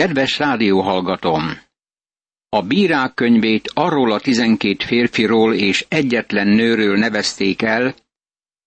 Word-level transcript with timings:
Kedves 0.00 0.38
rádióhallgatom! 0.38 1.58
A 2.48 2.62
bírák 2.62 3.14
könyvét 3.14 3.70
arról 3.74 4.12
a 4.12 4.20
tizenkét 4.20 4.82
férfiról 4.82 5.54
és 5.54 5.84
egyetlen 5.88 6.46
nőről 6.48 6.96
nevezték 6.98 7.62
el, 7.62 7.94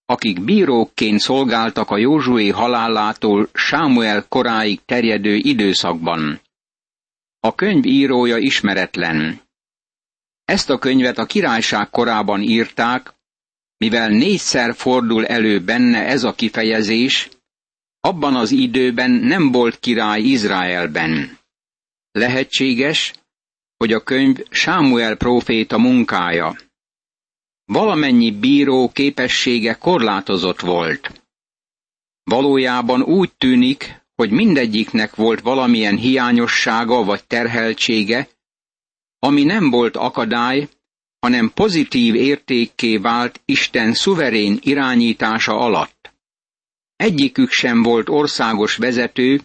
akik 0.05 0.43
bírókként 0.43 1.19
szolgáltak 1.19 1.89
a 1.89 1.97
Józsué 1.97 2.49
halálától 2.49 3.49
Sámuel 3.53 4.25
koráig 4.29 4.79
terjedő 4.85 5.35
időszakban. 5.35 6.41
A 7.39 7.55
könyv 7.55 7.85
írója 7.85 8.37
ismeretlen. 8.37 9.41
Ezt 10.45 10.69
a 10.69 10.77
könyvet 10.77 11.17
a 11.17 11.25
királyság 11.25 11.89
korában 11.89 12.41
írták, 12.41 13.13
mivel 13.77 14.09
négyszer 14.09 14.75
fordul 14.75 15.25
elő 15.25 15.59
benne 15.59 16.05
ez 16.05 16.23
a 16.23 16.33
kifejezés, 16.33 17.29
abban 18.07 18.35
az 18.35 18.51
időben 18.51 19.11
nem 19.11 19.51
volt 19.51 19.79
király 19.79 20.21
Izraelben. 20.21 21.37
Lehetséges, 22.11 23.13
hogy 23.77 23.93
a 23.93 24.03
könyv 24.03 24.37
Sámuel 24.49 25.15
próféta 25.15 25.77
munkája. 25.77 26.55
Valamennyi 27.65 28.31
bíró 28.31 28.89
képessége 28.89 29.73
korlátozott 29.73 30.59
volt. 30.59 31.21
Valójában 32.23 33.01
úgy 33.01 33.31
tűnik, 33.37 34.01
hogy 34.15 34.31
mindegyiknek 34.31 35.15
volt 35.15 35.41
valamilyen 35.41 35.97
hiányossága 35.97 37.03
vagy 37.03 37.23
terheltsége, 37.23 38.27
ami 39.19 39.43
nem 39.43 39.69
volt 39.69 39.95
akadály, 39.95 40.69
hanem 41.19 41.51
pozitív 41.53 42.15
értékké 42.15 42.97
vált 42.97 43.41
Isten 43.45 43.93
szuverén 43.93 44.57
irányítása 44.61 45.59
alatt. 45.59 46.02
Egyikük 47.03 47.49
sem 47.49 47.81
volt 47.81 48.09
országos 48.09 48.75
vezető, 48.75 49.41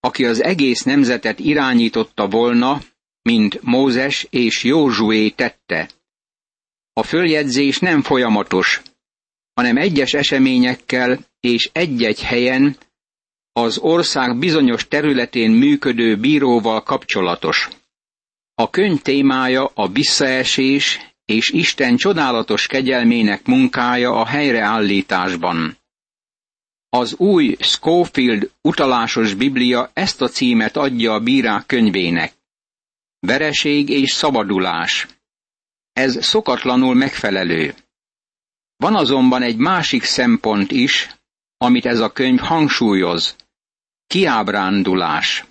aki 0.00 0.24
az 0.24 0.42
egész 0.42 0.82
nemzetet 0.82 1.38
irányította 1.38 2.28
volna, 2.28 2.80
mint 3.22 3.62
Mózes 3.62 4.26
és 4.30 4.64
Józsué 4.64 5.30
tette. 5.30 5.90
A 6.92 7.02
följegyzés 7.02 7.78
nem 7.78 8.02
folyamatos, 8.02 8.82
hanem 9.54 9.76
egyes 9.76 10.12
eseményekkel 10.12 11.18
és 11.40 11.70
egy-egy 11.72 12.22
helyen 12.22 12.76
az 13.52 13.78
ország 13.78 14.38
bizonyos 14.38 14.88
területén 14.88 15.50
működő 15.50 16.16
bíróval 16.16 16.82
kapcsolatos. 16.82 17.68
A 18.54 18.70
könyv 18.70 19.02
témája 19.02 19.70
a 19.74 19.88
visszaesés 19.88 21.00
és 21.24 21.50
Isten 21.50 21.96
csodálatos 21.96 22.66
kegyelmének 22.66 23.46
munkája 23.46 24.10
a 24.10 24.26
helyreállításban. 24.26 25.82
Az 26.94 27.14
új 27.14 27.56
Schofield 27.60 28.50
utalásos 28.62 29.34
Biblia 29.34 29.90
ezt 29.92 30.20
a 30.20 30.28
címet 30.28 30.76
adja 30.76 31.12
a 31.12 31.20
bírák 31.20 31.66
könyvének. 31.66 32.32
Vereség 33.18 33.88
és 33.88 34.10
szabadulás. 34.10 35.06
Ez 35.92 36.24
szokatlanul 36.24 36.94
megfelelő. 36.94 37.74
Van 38.76 38.94
azonban 38.94 39.42
egy 39.42 39.56
másik 39.56 40.02
szempont 40.02 40.70
is, 40.70 41.08
amit 41.56 41.86
ez 41.86 42.00
a 42.00 42.12
könyv 42.12 42.38
hangsúlyoz. 42.38 43.36
Kiábrándulás. 44.06 45.44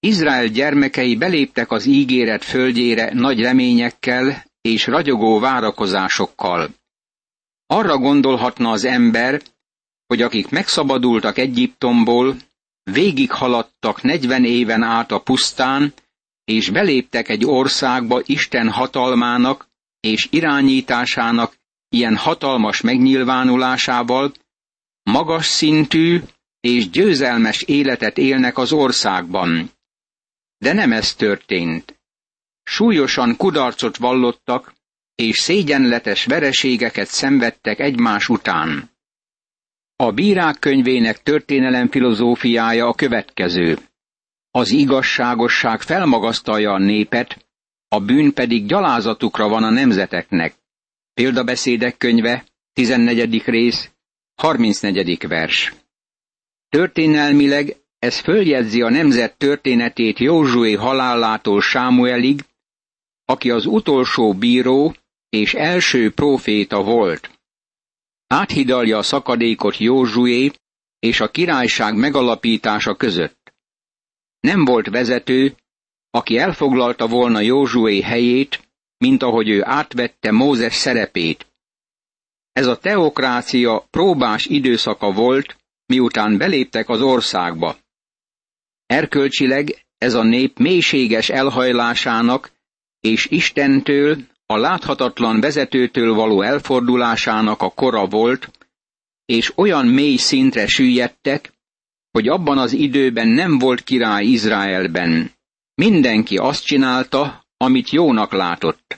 Izrael 0.00 0.46
gyermekei 0.46 1.16
beléptek 1.16 1.70
az 1.70 1.86
ígéret 1.86 2.44
földjére 2.44 3.14
nagy 3.14 3.40
reményekkel 3.40 4.44
és 4.60 4.86
ragyogó 4.86 5.38
várakozásokkal. 5.38 6.68
Arra 7.66 7.98
gondolhatna 7.98 8.70
az 8.70 8.84
ember, 8.84 9.42
hogy 10.10 10.22
akik 10.22 10.48
megszabadultak 10.48 11.38
Egyiptomból, 11.38 12.36
végighaladtak 12.82 14.02
negyven 14.02 14.44
éven 14.44 14.82
át 14.82 15.12
a 15.12 15.20
pusztán, 15.20 15.92
és 16.44 16.70
beléptek 16.70 17.28
egy 17.28 17.44
országba 17.44 18.20
Isten 18.24 18.70
hatalmának 18.70 19.68
és 20.00 20.28
irányításának 20.30 21.56
ilyen 21.88 22.16
hatalmas 22.16 22.80
megnyilvánulásával, 22.80 24.32
magas 25.02 25.46
szintű 25.46 26.20
és 26.60 26.90
győzelmes 26.90 27.62
életet 27.62 28.18
élnek 28.18 28.58
az 28.58 28.72
országban. 28.72 29.70
De 30.58 30.72
nem 30.72 30.92
ez 30.92 31.14
történt. 31.14 32.00
Súlyosan 32.62 33.36
kudarcot 33.36 33.96
vallottak, 33.96 34.74
és 35.14 35.38
szégyenletes 35.38 36.24
vereségeket 36.24 37.08
szenvedtek 37.08 37.78
egymás 37.78 38.28
után. 38.28 38.90
A 40.00 40.12
bírák 40.12 40.58
könyvének 40.58 41.22
történelem 41.22 41.88
filozófiája 41.88 42.86
a 42.86 42.94
következő. 42.94 43.78
Az 44.50 44.70
igazságosság 44.70 45.80
felmagasztalja 45.80 46.72
a 46.72 46.78
népet, 46.78 47.46
a 47.88 48.00
bűn 48.00 48.32
pedig 48.32 48.66
gyalázatukra 48.66 49.48
van 49.48 49.62
a 49.62 49.70
nemzeteknek. 49.70 50.54
Példabeszédek 51.14 51.96
könyve, 51.96 52.44
14. 52.72 53.42
rész, 53.44 53.90
34. 54.34 55.26
vers. 55.28 55.74
Történelmileg 56.68 57.76
ez 57.98 58.18
följegyzi 58.18 58.82
a 58.82 58.90
nemzet 58.90 59.36
történetét 59.36 60.18
Józsué 60.18 60.72
halálától 60.72 61.60
Sámuelig, 61.60 62.40
aki 63.24 63.50
az 63.50 63.66
utolsó 63.66 64.34
bíró 64.34 64.94
és 65.28 65.54
első 65.54 66.10
próféta 66.12 66.82
volt. 66.82 67.39
Áthidalja 68.32 68.98
a 68.98 69.02
szakadékot 69.02 69.76
Józsué 69.76 70.50
és 70.98 71.20
a 71.20 71.30
királyság 71.30 71.96
megalapítása 71.96 72.94
között. 72.94 73.52
Nem 74.40 74.64
volt 74.64 74.88
vezető, 74.88 75.56
aki 76.10 76.38
elfoglalta 76.38 77.06
volna 77.06 77.40
Józsué 77.40 78.00
helyét, 78.00 78.68
mint 78.98 79.22
ahogy 79.22 79.48
ő 79.48 79.64
átvette 79.64 80.30
Mózes 80.30 80.74
szerepét. 80.74 81.46
Ez 82.52 82.66
a 82.66 82.78
teokrácia 82.78 83.86
próbás 83.90 84.46
időszaka 84.46 85.12
volt, 85.12 85.56
miután 85.86 86.38
beléptek 86.38 86.88
az 86.88 87.00
országba. 87.00 87.76
Erkölcsileg 88.86 89.86
ez 89.98 90.14
a 90.14 90.22
nép 90.22 90.58
mélységes 90.58 91.28
elhajlásának 91.28 92.52
és 93.00 93.26
Istentől, 93.30 94.16
a 94.50 94.56
láthatatlan 94.56 95.40
vezetőtől 95.40 96.14
való 96.14 96.42
elfordulásának 96.42 97.62
a 97.62 97.70
kora 97.70 98.06
volt, 98.06 98.50
és 99.24 99.52
olyan 99.56 99.86
mély 99.86 100.16
szintre 100.16 100.66
süllyedtek, 100.66 101.52
hogy 102.10 102.28
abban 102.28 102.58
az 102.58 102.72
időben 102.72 103.28
nem 103.28 103.58
volt 103.58 103.82
király 103.82 104.24
Izraelben. 104.24 105.30
Mindenki 105.74 106.36
azt 106.36 106.64
csinálta, 106.64 107.44
amit 107.56 107.90
jónak 107.90 108.32
látott. 108.32 108.96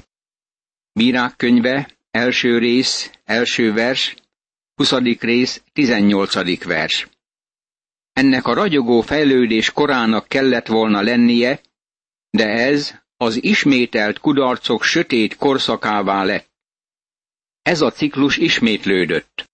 Bírák 0.93 1.37
könyve, 1.37 1.91
első 2.11 2.59
rész, 2.59 3.11
első 3.25 3.73
vers, 3.73 4.15
20. 4.75 4.93
rész, 5.21 5.63
18. 5.73 6.65
vers. 6.65 7.09
Ennek 8.13 8.47
a 8.47 8.55
ragyogó 8.55 9.01
fejlődés 9.01 9.71
korának 9.71 10.29
kellett 10.29 10.67
volna 10.67 11.03
lennie, 11.03 11.61
de 12.31 12.47
ez 12.47 13.02
az 13.23 13.43
ismételt 13.43 14.19
kudarcok 14.19 14.83
sötét 14.83 15.37
korszakává 15.37 16.25
lett. 16.25 16.51
Ez 17.63 17.81
a 17.81 17.91
ciklus 17.91 18.37
ismétlődött. 18.37 19.51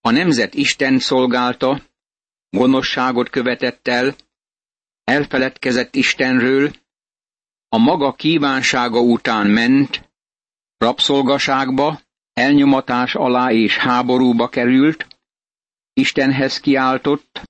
A 0.00 0.10
nemzet 0.10 0.54
Isten 0.54 0.98
szolgálta, 0.98 1.82
gonoszságot 2.50 3.28
követett 3.30 3.88
el, 3.88 4.16
elfeledkezett 5.04 5.94
Istenről, 5.94 6.70
a 7.68 7.78
maga 7.78 8.12
kívánsága 8.12 9.00
után 9.00 9.46
ment, 9.46 10.10
rabszolgaságba, 10.76 12.00
elnyomatás 12.32 13.14
alá 13.14 13.50
és 13.52 13.76
háborúba 13.76 14.48
került, 14.48 15.06
Istenhez 15.92 16.60
kiáltott, 16.60 17.40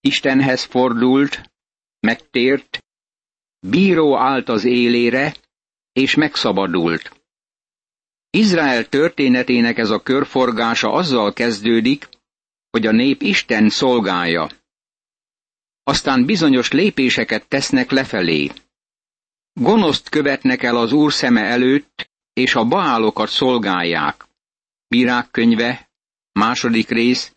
Istenhez 0.00 0.64
fordult, 0.64 1.52
megtért, 2.00 2.81
bíró 3.66 4.16
állt 4.16 4.48
az 4.48 4.64
élére, 4.64 5.34
és 5.92 6.14
megszabadult. 6.14 7.20
Izrael 8.30 8.88
történetének 8.88 9.78
ez 9.78 9.90
a 9.90 10.02
körforgása 10.02 10.92
azzal 10.92 11.32
kezdődik, 11.32 12.08
hogy 12.70 12.86
a 12.86 12.92
nép 12.92 13.22
Isten 13.22 13.68
szolgálja. 13.68 14.48
Aztán 15.82 16.24
bizonyos 16.24 16.70
lépéseket 16.70 17.48
tesznek 17.48 17.90
lefelé. 17.90 18.50
Gonoszt 19.52 20.08
követnek 20.08 20.62
el 20.62 20.76
az 20.76 20.92
Úr 20.92 21.12
szeme 21.12 21.40
előtt, 21.40 22.10
és 22.32 22.54
a 22.54 22.64
baálokat 22.64 23.28
szolgálják. 23.28 24.26
Bírák 24.88 25.30
könyve, 25.30 25.90
második 26.32 26.88
rész, 26.88 27.32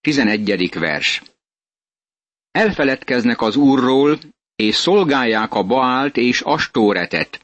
tizenegyedik 0.00 0.74
vers. 0.74 1.22
Elfeledkeznek 2.50 3.40
az 3.40 3.56
Úrról, 3.56 4.18
és 4.56 4.74
szolgálják 4.74 5.54
a 5.54 5.62
Baált 5.62 6.16
és 6.16 6.40
Astóretet. 6.40 7.40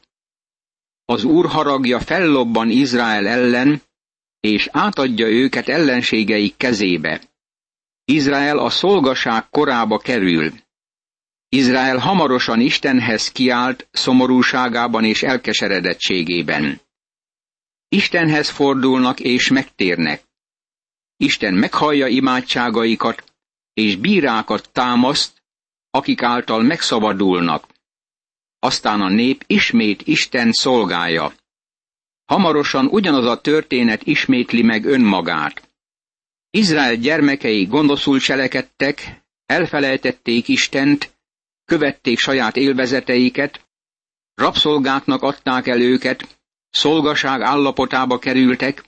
Az 1.05 1.23
Úr 1.23 1.45
haragja 1.45 1.99
fellobban 1.99 2.69
Izrael 2.69 3.27
ellen, 3.27 3.81
és 4.39 4.69
átadja 4.71 5.27
őket 5.27 5.67
ellenségeik 5.67 6.57
kezébe. 6.57 7.21
Izrael 8.05 8.57
a 8.57 8.69
szolgaság 8.69 9.49
korába 9.49 9.97
kerül. 9.97 10.51
Izrael 11.49 11.97
hamarosan 11.97 12.59
Istenhez 12.59 13.31
kiált 13.31 13.87
szomorúságában 13.91 15.03
és 15.03 15.23
elkeseredettségében. 15.23 16.81
Istenhez 17.89 18.49
fordulnak 18.49 19.19
és 19.19 19.49
megtérnek. 19.49 20.23
Isten 21.17 21.53
meghallja 21.53 22.07
imádságaikat, 22.07 23.23
és 23.73 23.95
bírákat 23.95 24.69
támaszt, 24.71 25.40
akik 25.91 26.21
által 26.21 26.61
megszabadulnak. 26.61 27.67
Aztán 28.59 29.01
a 29.01 29.09
nép 29.09 29.43
ismét 29.47 30.01
Isten 30.01 30.51
szolgája. 30.51 31.33
Hamarosan 32.25 32.85
ugyanaz 32.85 33.25
a 33.25 33.41
történet 33.41 34.03
ismétli 34.03 34.61
meg 34.61 34.85
önmagát. 34.85 35.69
Izrael 36.49 36.95
gyermekei 36.95 37.65
gondoszul 37.65 38.19
cselekedtek, 38.19 39.23
elfelejtették 39.45 40.47
Istent, 40.47 41.17
követték 41.65 42.19
saját 42.19 42.55
élvezeteiket, 42.55 43.67
rabszolgáknak 44.33 45.21
adták 45.21 45.67
el 45.67 45.81
őket, 45.81 46.39
szolgaság 46.69 47.41
állapotába 47.41 48.19
kerültek, 48.19 48.83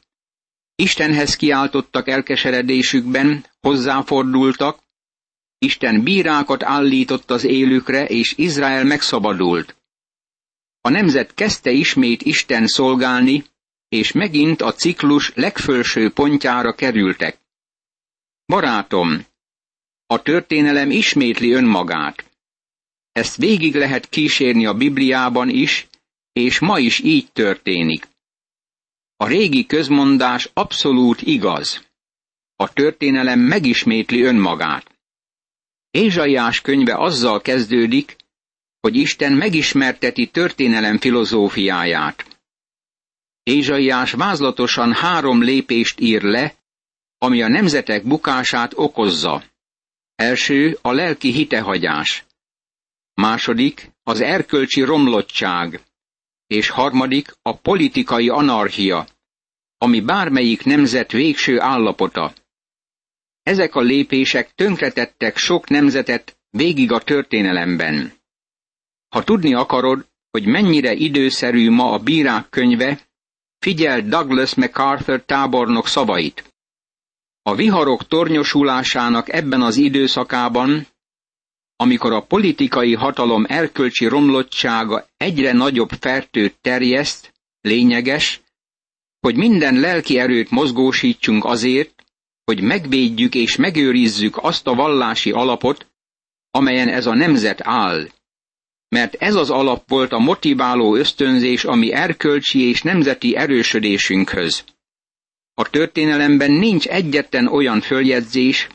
Istenhez 0.76 1.36
kiáltottak 1.36 2.08
elkeseredésükben, 2.08 3.46
hozzáfordultak, 3.62 4.83
Isten 5.64 6.04
bírákat 6.04 6.64
állított 6.64 7.32
az 7.32 7.44
élükre, 7.44 8.06
és 8.06 8.34
Izrael 8.38 8.84
megszabadult. 8.84 9.76
A 10.82 10.90
nemzet 10.90 11.34
kezdte 11.34 11.72
ismét 11.72 12.22
Isten 12.22 12.68
szolgálni, 12.68 13.44
és 13.90 14.12
megint 14.12 14.62
a 14.62 14.74
ciklus 14.74 15.32
legfölső 15.36 16.12
pontjára 16.12 16.74
kerültek. 16.74 17.38
Barátom, 18.46 19.26
a 20.06 20.22
történelem 20.22 20.92
ismétli 20.92 21.52
önmagát. 21.52 22.32
Ezt 23.12 23.36
végig 23.36 23.76
lehet 23.76 24.10
kísérni 24.10 24.66
a 24.66 24.74
Bibliában 24.74 25.50
is, 25.50 25.88
és 26.34 26.60
ma 26.60 26.80
is 26.80 27.00
így 27.00 27.32
történik. 27.32 28.08
A 29.16 29.28
régi 29.28 29.66
közmondás 29.66 30.50
abszolút 30.54 31.22
igaz. 31.22 31.86
A 32.56 32.74
történelem 32.74 33.40
megismétli 33.40 34.22
önmagát. 34.22 34.93
Ézsaiás 35.94 36.62
könyve 36.62 36.96
azzal 36.96 37.42
kezdődik, 37.42 38.16
hogy 38.80 38.96
Isten 38.96 39.34
megismerteti 39.34 40.28
történelem 40.28 40.98
filozófiáját. 40.98 42.40
Ézsaiás 43.44 44.12
vázlatosan 44.12 44.94
három 44.94 45.42
lépést 45.42 46.00
ír 46.00 46.22
le, 46.22 46.56
ami 47.18 47.42
a 47.42 47.48
nemzetek 47.48 48.04
bukását 48.04 48.72
okozza. 48.76 49.44
Első 50.16 50.78
a 50.82 50.92
lelki 50.92 51.32
hitehagyás. 51.32 52.26
Második 53.14 53.92
az 54.04 54.22
erkölcsi 54.22 54.82
romlottság. 54.82 55.82
És 56.48 56.70
harmadik 56.70 57.36
a 57.42 57.58
politikai 57.58 58.30
anarchia, 58.30 59.08
ami 59.78 60.02
bármelyik 60.02 60.64
nemzet 60.64 61.12
végső 61.12 61.60
állapota. 61.60 62.34
Ezek 63.44 63.76
a 63.76 63.82
lépések 63.82 64.54
tönkretettek 64.56 65.38
sok 65.38 65.70
nemzetet 65.70 66.38
végig 66.50 66.92
a 66.92 67.00
történelemben. 67.00 68.14
Ha 69.10 69.24
tudni 69.24 69.54
akarod, 69.54 70.08
hogy 70.32 70.46
mennyire 70.46 70.94
időszerű 70.94 71.70
ma 71.70 71.92
a 71.92 72.00
bírák 72.00 72.50
könyve, 72.50 73.00
figyel 73.60 74.02
Douglas 74.02 74.54
MacArthur 74.56 75.24
tábornok 75.26 75.88
szavait. 75.88 76.54
A 77.42 77.56
viharok 77.56 78.08
tornyosulásának 78.08 79.34
ebben 79.34 79.62
az 79.62 79.78
időszakában, 79.78 80.88
amikor 81.76 82.14
a 82.14 82.26
politikai 82.26 82.94
hatalom 82.94 83.46
erkölcsi 83.48 84.06
romlottsága 84.06 85.08
egyre 85.18 85.52
nagyobb 85.52 85.90
fertőt 86.00 86.58
terjeszt, 86.62 87.34
lényeges, 87.62 88.42
hogy 89.20 89.36
minden 89.36 89.80
lelki 89.80 90.20
erőt 90.20 90.50
mozgósítsunk 90.50 91.46
azért, 91.46 91.93
hogy 92.46 92.62
megvédjük 92.62 93.36
és 93.36 93.56
megőrizzük 93.56 94.38
azt 94.38 94.68
a 94.68 94.74
vallási 94.74 95.32
alapot, 95.32 95.88
amelyen 96.52 96.88
ez 96.88 97.06
a 97.06 97.14
nemzet 97.14 97.60
áll. 97.64 98.08
Mert 98.90 99.14
ez 99.14 99.36
az 99.36 99.50
alap 99.50 99.90
volt 99.90 100.12
a 100.12 100.20
motiváló 100.20 100.96
ösztönzés 100.96 101.66
a 101.66 101.76
mi 101.76 101.92
erkölcsi 101.92 102.60
és 102.68 102.82
nemzeti 102.82 103.36
erősödésünkhöz. 103.36 104.64
A 105.54 105.70
történelemben 105.70 106.52
nincs 106.52 106.88
egyetlen 106.88 107.48
olyan 107.48 107.82
följegyzés, 107.82 108.68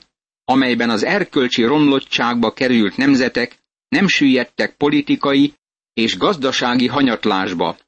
amelyben 0.45 0.91
az 0.91 1.05
erkölcsi 1.05 1.65
romlottságba 1.65 2.53
került 2.53 2.97
nemzetek 2.97 3.59
nem 3.89 4.09
süllyedtek 4.09 4.77
politikai 4.77 5.55
és 5.93 6.17
gazdasági 6.17 6.87
hanyatlásba. 6.87 7.79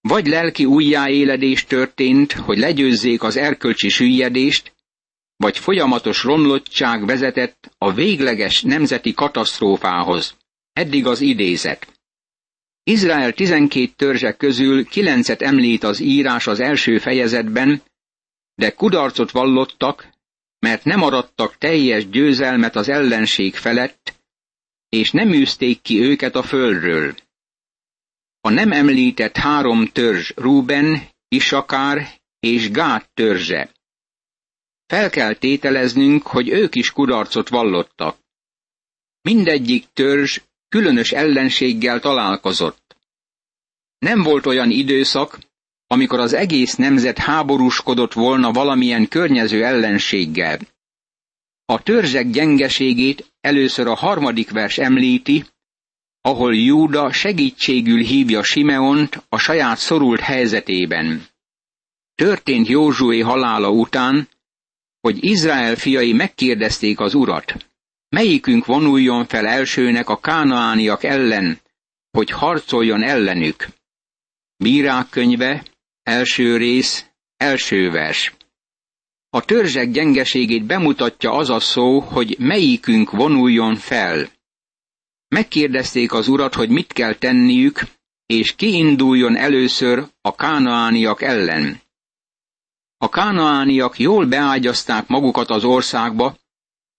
Vagy 0.00 0.26
lelki 0.26 0.64
újjáéledés 0.64 1.64
történt, 1.64 2.32
hogy 2.32 2.58
legyőzzék 2.58 3.22
az 3.22 3.36
erkölcsi 3.36 3.88
süllyedést, 3.88 4.71
vagy 5.42 5.58
folyamatos 5.58 6.22
romlottság 6.22 7.06
vezetett 7.06 7.70
a 7.78 7.92
végleges 7.92 8.62
nemzeti 8.62 9.12
katasztrófához. 9.14 10.36
Eddig 10.72 11.06
az 11.06 11.20
idézet. 11.20 11.86
Izrael 12.84 13.32
tizenkét 13.32 13.96
törzse 13.96 14.32
közül 14.32 14.84
kilencet 14.84 15.42
említ 15.42 15.82
az 15.82 16.00
írás 16.00 16.46
az 16.46 16.60
első 16.60 16.98
fejezetben, 16.98 17.82
de 18.54 18.70
kudarcot 18.70 19.30
vallottak, 19.30 20.08
mert 20.58 20.84
nem 20.84 21.02
arattak 21.02 21.58
teljes 21.58 22.08
győzelmet 22.08 22.76
az 22.76 22.88
ellenség 22.88 23.54
felett, 23.54 24.20
és 24.88 25.10
nem 25.10 25.32
űzték 25.32 25.80
ki 25.80 26.00
őket 26.00 26.34
a 26.34 26.42
földről. 26.42 27.14
A 28.40 28.50
nem 28.50 28.72
említett 28.72 29.36
három 29.36 29.86
törzs 29.86 30.32
Ruben, 30.36 31.08
Isakár 31.28 32.20
és 32.40 32.70
Gát 32.70 33.10
törzse. 33.14 33.70
Fel 34.92 35.10
kell 35.10 35.34
tételeznünk, 35.34 36.26
hogy 36.26 36.48
ők 36.48 36.74
is 36.74 36.90
kudarcot 36.90 37.48
vallottak. 37.48 38.16
Mindegyik 39.22 39.86
törzs 39.92 40.40
különös 40.68 41.12
ellenséggel 41.12 42.00
találkozott. 42.00 42.96
Nem 43.98 44.22
volt 44.22 44.46
olyan 44.46 44.70
időszak, 44.70 45.38
amikor 45.86 46.20
az 46.20 46.32
egész 46.32 46.74
nemzet 46.74 47.18
háborúskodott 47.18 48.12
volna 48.12 48.52
valamilyen 48.52 49.08
környező 49.08 49.64
ellenséggel. 49.64 50.58
A 51.64 51.82
törzsek 51.82 52.30
gyengeségét 52.30 53.32
először 53.40 53.86
a 53.86 53.94
harmadik 53.94 54.50
vers 54.50 54.78
említi, 54.78 55.44
ahol 56.20 56.56
Júda 56.56 57.12
segítségül 57.12 58.00
hívja 58.00 58.42
Simeont 58.42 59.22
a 59.28 59.38
saját 59.38 59.78
szorult 59.78 60.20
helyzetében. 60.20 61.26
Történt 62.14 62.68
Józsué 62.68 63.20
halála 63.20 63.70
után, 63.70 64.28
hogy 65.02 65.24
Izrael 65.24 65.76
fiai 65.76 66.12
megkérdezték 66.12 67.00
az 67.00 67.14
urat, 67.14 67.70
melyikünk 68.08 68.66
vonuljon 68.66 69.26
fel 69.26 69.46
elsőnek 69.46 70.08
a 70.08 70.20
kánaániak 70.20 71.04
ellen, 71.04 71.60
hogy 72.10 72.30
harcoljon 72.30 73.02
ellenük. 73.02 73.66
Bírák 74.56 75.08
könyve, 75.08 75.64
első 76.02 76.56
rész, 76.56 77.06
első 77.36 77.90
vers. 77.90 78.34
A 79.30 79.44
törzsek 79.44 79.90
gyengeségét 79.90 80.64
bemutatja 80.64 81.32
az 81.32 81.50
a 81.50 81.60
szó, 81.60 82.00
hogy 82.00 82.36
melyikünk 82.38 83.10
vonuljon 83.10 83.76
fel. 83.76 84.30
Megkérdezték 85.28 86.12
az 86.12 86.28
urat, 86.28 86.54
hogy 86.54 86.68
mit 86.68 86.92
kell 86.92 87.14
tenniük, 87.14 87.80
és 88.26 88.54
kiinduljon 88.54 89.36
először 89.36 90.08
a 90.20 90.34
kánaániak 90.34 91.22
ellen. 91.22 91.80
A 93.02 93.08
kánaániak 93.08 93.98
jól 93.98 94.26
beágyazták 94.26 95.06
magukat 95.06 95.50
az 95.50 95.64
országba, 95.64 96.36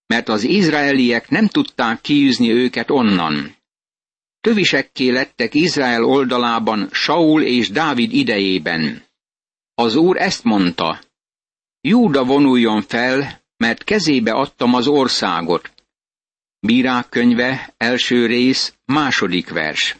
mert 0.06 0.28
az 0.28 0.42
izraeliek 0.42 1.28
nem 1.28 1.48
tudták 1.48 2.00
kiűzni 2.00 2.50
őket 2.52 2.90
onnan. 2.90 3.56
Tövisekké 4.40 5.10
lettek 5.10 5.54
Izrael 5.54 6.04
oldalában 6.04 6.88
Saul 6.92 7.42
és 7.42 7.70
Dávid 7.70 8.12
idejében. 8.12 9.02
Az 9.74 9.96
úr 9.96 10.16
ezt 10.16 10.44
mondta, 10.44 11.00
Júda 11.80 12.24
vonuljon 12.24 12.82
fel, 12.82 13.42
mert 13.56 13.84
kezébe 13.84 14.32
adtam 14.32 14.74
az 14.74 14.86
országot. 14.86 15.72
Bírák 16.60 17.08
könyve, 17.08 17.74
első 17.76 18.26
rész, 18.26 18.74
második 18.84 19.48
vers. 19.50 19.96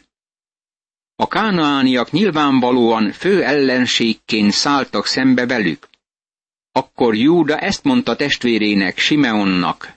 A 1.15 1.27
kánaániak 1.27 2.11
nyilvánvalóan 2.11 3.11
fő 3.11 3.43
ellenségként 3.43 4.51
szálltak 4.51 5.05
szembe 5.05 5.45
velük. 5.45 5.87
Akkor 6.77 7.15
Júda 7.15 7.59
ezt 7.59 7.83
mondta 7.83 8.15
testvérének, 8.15 8.97
Simeonnak. 8.97 9.93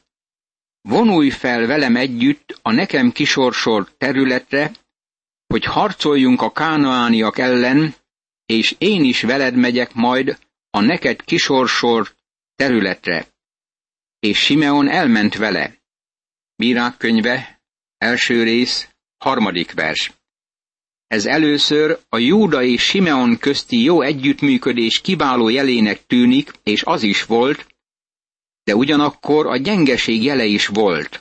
Vonulj 0.80 1.30
fel 1.30 1.66
velem 1.66 1.97
együtt 1.97 2.58
a 2.62 2.73
nekem 2.73 3.12
kisorsolt 3.12 3.94
területre, 3.97 4.73
hogy 5.47 5.64
harcoljunk 5.64 6.42
a 6.42 6.52
kánaániak 6.52 7.38
ellen, 7.38 7.94
és 8.47 8.75
én 8.78 9.04
is 9.04 9.23
veled 9.23 9.54
megyek 9.54 9.94
majd 9.94 10.38
a 10.70 10.80
neked 10.80 11.23
kisorsolt 11.23 12.16
területre. 12.54 13.26
És 14.18 14.38
Simeon 14.38 14.88
elment 14.88 15.37
vele. 15.37 15.75
Bírák 16.56 16.97
könyve, 16.97 17.61
első 17.97 18.42
rész, 18.42 18.88
harmadik 19.16 19.73
vers. 19.73 20.12
Ez 21.08 21.26
először 21.26 21.98
a 22.08 22.18
Júda 22.18 22.62
és 22.62 22.82
Simeon 22.82 23.38
közti 23.38 23.82
jó 23.82 24.00
együttműködés 24.00 25.00
kiváló 25.00 25.48
jelének 25.48 26.06
tűnik, 26.06 26.52
és 26.62 26.82
az 26.82 27.02
is 27.02 27.24
volt, 27.24 27.66
de 28.64 28.74
ugyanakkor 28.74 29.46
a 29.46 29.56
gyengeség 29.56 30.22
jele 30.22 30.44
is 30.44 30.66
volt. 30.66 31.20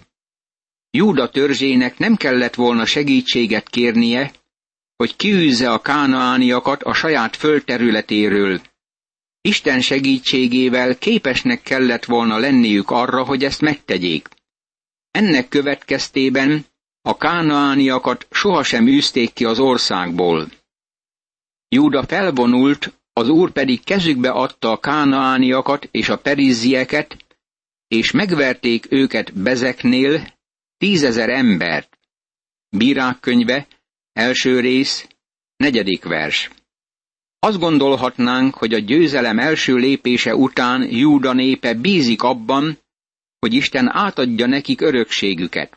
Júda 0.91 1.29
törzsének 1.29 1.98
nem 1.98 2.15
kellett 2.15 2.56
volna 2.56 2.86
segítséget 2.86 3.70
kérnie, 3.70 4.32
hogy 4.96 5.15
kiűzze 5.15 5.72
a 5.72 5.82
kánaániakat 5.82 6.84
a 6.84 6.94
saját 6.94 7.36
földterületéről. 7.36 8.62
Isten 9.41 9.82
segítségével 9.82 10.98
képesnek 10.98 11.62
kellett 11.62 12.06
volna 12.06 12.38
lenniük 12.38 12.89
arra, 12.89 13.24
hogy 13.24 13.44
ezt 13.44 13.62
megtegyék. 13.62 14.27
Ennek 15.12 15.48
következtében 15.48 16.65
a 17.01 17.18
kánaániakat 17.18 18.27
sohasem 18.32 18.88
űzték 18.88 19.34
ki 19.34 19.46
az 19.46 19.60
országból. 19.60 20.50
Júda 21.70 22.04
felvonult, 22.04 22.94
az 23.13 23.30
úr 23.30 23.51
pedig 23.51 23.84
kezükbe 23.84 24.30
adta 24.30 24.72
a 24.72 24.80
kánaániakat 24.80 25.88
és 25.92 26.10
a 26.10 26.18
perizzieket, 26.18 27.18
és 27.88 28.12
megverték 28.12 28.92
őket 28.92 29.34
Bezeknél, 29.34 30.34
tízezer 30.77 31.30
embert. 31.30 31.98
Bírák 32.70 33.20
könyve, 33.20 33.68
első 34.13 34.60
rész, 34.60 35.08
negyedik 35.56 36.04
vers. 36.04 36.50
Azt 37.39 37.60
gondolhatnánk, 37.60 38.56
hogy 38.56 38.74
a 38.74 38.80
győzelem 38.80 39.39
első 39.39 39.75
lépése 39.75 40.36
után 40.36 40.92
Júda 40.92 41.34
népe 41.34 41.74
bízik 41.74 42.22
abban, 42.24 42.77
hogy 43.39 43.54
Isten 43.54 43.89
átadja 43.89 44.46
nekik 44.46 44.82
örökségüket. 44.82 45.76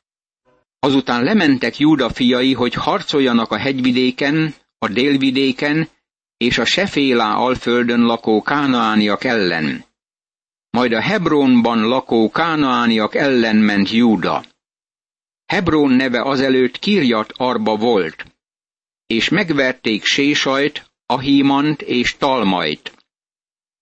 Azután 0.81 1.25
lementek 1.25 1.79
Júda 1.79 2.11
fiai, 2.11 2.53
hogy 2.53 2.75
harcoljanak 2.75 3.51
a 3.51 3.59
hegyvidéken, 3.59 4.55
a 4.79 4.89
délvidéken 4.89 5.89
és 6.37 6.59
a 6.59 6.65
Sefélá 6.65 7.35
alföldön 7.35 8.01
lakó 8.01 8.43
kánaániak 8.43 9.25
ellen. 9.25 9.85
Majd 10.71 10.93
a 10.93 11.01
Hebronban 11.01 11.89
lakó 11.89 12.31
kánaániak 12.31 13.15
ellen 13.15 13.57
ment 13.57 13.91
Júda. 13.91 14.45
Hebron 15.47 15.91
neve 15.91 16.23
azelőtt 16.23 16.79
Kirjat 16.79 17.33
Arba 17.37 17.77
volt, 17.77 18.25
és 19.07 19.29
megverték 19.29 20.05
Sésajt, 20.05 20.91
Ahímant 21.07 21.83
és 21.83 22.17
Talmait. 22.17 22.93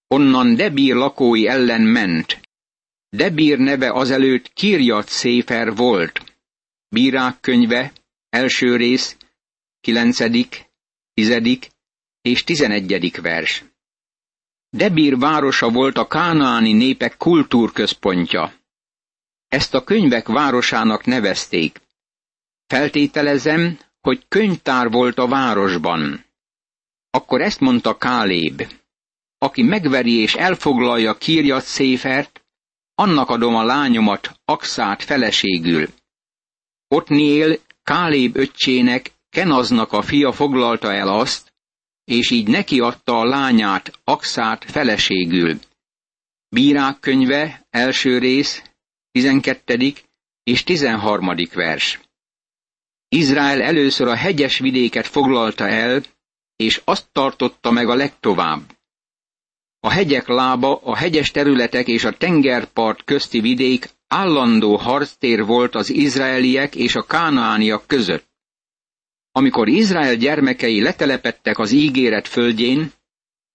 Onnan 0.06 0.54
Debír 0.54 0.94
lakói 0.94 1.46
ellen 1.46 1.80
ment. 1.80 2.40
Debír 3.08 3.58
neve 3.58 3.92
azelőtt 3.92 4.52
Kirjat 4.52 5.08
Széfer 5.08 5.74
volt. 5.74 6.37
Bírák 6.88 7.40
könyve, 7.40 7.92
első 8.28 8.76
rész, 8.76 9.16
kilencedik, 9.80 10.64
tizedik 11.14 11.68
és 12.20 12.44
tizenegyedik 12.44 13.20
vers. 13.20 13.64
Debír 14.70 15.18
városa 15.18 15.70
volt 15.70 15.96
a 15.96 16.06
kánaáni 16.06 16.72
népek 16.72 17.16
kultúrközpontja. 17.16 18.54
Ezt 19.48 19.74
a 19.74 19.84
könyvek 19.84 20.28
városának 20.28 21.04
nevezték. 21.04 21.80
Feltételezem, 22.66 23.78
hogy 24.00 24.24
könyvtár 24.28 24.90
volt 24.90 25.18
a 25.18 25.28
városban. 25.28 26.24
Akkor 27.10 27.40
ezt 27.40 27.60
mondta 27.60 27.96
Káléb. 27.96 28.62
Aki 29.38 29.62
megveri 29.62 30.12
és 30.12 30.34
elfoglalja 30.34 31.16
Kírjat 31.16 31.64
széfert, 31.64 32.44
annak 32.94 33.28
adom 33.28 33.54
a 33.54 33.64
lányomat, 33.64 34.40
Axát 34.44 35.02
feleségül. 35.02 35.88
Otniel 36.88 37.58
Káléb 37.82 38.36
öccsének, 38.36 39.10
Kenaznak 39.30 39.92
a 39.92 40.02
fia 40.02 40.32
foglalta 40.32 40.92
el 40.92 41.08
azt, 41.08 41.52
és 42.04 42.30
így 42.30 42.48
neki 42.48 42.80
adta 42.80 43.18
a 43.18 43.24
lányát, 43.24 43.98
Axát 44.04 44.64
feleségül. 44.64 45.58
Bírák 46.48 46.98
könyve, 47.00 47.66
első 47.70 48.18
rész, 48.18 48.62
12. 49.10 49.92
és 50.42 50.64
13. 50.64 51.34
vers. 51.54 52.00
Izrael 53.08 53.62
először 53.62 54.08
a 54.08 54.14
hegyes 54.14 54.58
vidéket 54.58 55.06
foglalta 55.06 55.68
el, 55.68 56.02
és 56.56 56.80
azt 56.84 57.08
tartotta 57.12 57.70
meg 57.70 57.88
a 57.88 57.94
legtovább. 57.94 58.76
A 59.80 59.90
hegyek 59.90 60.26
lába, 60.26 60.80
a 60.82 60.96
hegyes 60.96 61.30
területek 61.30 61.86
és 61.86 62.04
a 62.04 62.16
tengerpart 62.16 63.04
közti 63.04 63.40
vidék 63.40 63.88
állandó 64.08 64.76
harctér 64.76 65.44
volt 65.44 65.74
az 65.74 65.90
izraeliek 65.90 66.74
és 66.74 66.94
a 66.94 67.02
kánaániak 67.02 67.86
között. 67.86 68.26
Amikor 69.32 69.68
Izrael 69.68 70.14
gyermekei 70.14 70.82
letelepettek 70.82 71.58
az 71.58 71.70
ígéret 71.70 72.28
földjén, 72.28 72.92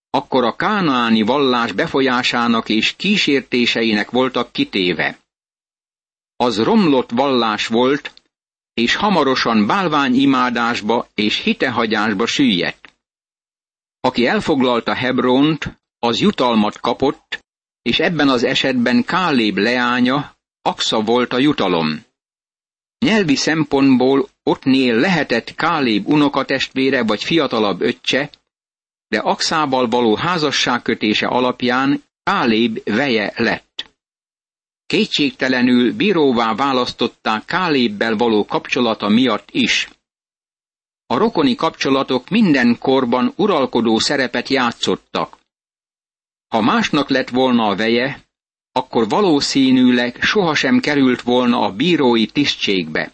akkor 0.10 0.44
a 0.44 0.56
kánaáni 0.56 1.22
vallás 1.22 1.72
befolyásának 1.72 2.70
és 2.70 2.96
kísértéseinek 2.96 4.12
voltak 4.12 4.52
kitéve. 4.52 5.20
Az 6.36 6.64
romlott 6.64 7.10
vallás 7.12 7.68
volt, 7.68 8.14
és 8.74 8.96
hamarosan 8.96 9.68
bálványimádásba 9.68 11.08
és 11.16 11.38
hitehagyásba 11.38 12.26
süllyedt. 12.26 12.94
Aki 14.00 14.26
elfoglalta 14.26 14.94
Hebront, 14.94 15.80
az 16.00 16.20
jutalmat 16.20 16.80
kapott, 16.80 17.40
és 17.82 18.00
ebben 18.00 18.30
az 18.30 18.44
esetben 18.44 19.04
Káléb 19.04 19.58
leánya, 19.58 20.33
Aksa 20.65 21.01
volt 21.01 21.34
a 21.34 21.38
jutalom. 21.38 22.05
Nyelvi 23.00 23.36
szempontból 23.36 24.27
Otnél 24.43 24.96
lehetett 24.96 25.55
Káléb 25.55 26.08
unokatestvére 26.08 27.03
vagy 27.03 27.24
fiatalabb 27.24 27.82
öccse, 27.82 28.29
de 29.08 29.20
Axával 29.20 29.88
való 29.88 30.15
házasságkötése 30.15 31.27
alapján 31.27 32.03
Káléb 32.24 32.82
veje 32.84 33.34
lett. 33.36 33.91
Kétségtelenül 34.86 35.93
bíróvá 35.93 36.53
választották 36.55 37.46
Kálébbel 37.46 38.15
való 38.15 38.46
kapcsolata 38.46 39.10
miatt 39.10 39.48
is. 39.51 39.89
A 41.05 41.17
rokoni 41.17 41.55
kapcsolatok 41.55 42.29
minden 42.29 42.77
korban 42.79 43.34
uralkodó 43.36 44.00
szerepet 44.00 44.48
játszottak. 44.48 45.38
Ha 46.48 46.62
másnak 46.62 47.10
lett 47.10 47.29
volna 47.29 47.67
a 47.67 47.75
veje, 47.75 48.23
akkor 48.74 49.10
valószínűleg 49.10 50.22
sohasem 50.22 50.80
került 50.80 51.22
volna 51.22 51.62
a 51.62 51.72
bírói 51.72 52.25
tisztségbe. 52.25 53.13